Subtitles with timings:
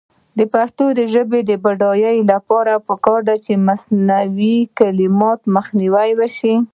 [0.37, 6.53] د پښتو ژبې د بډاینې لپاره پکار ده چې مصنوعي کلمات مخنیوی شي.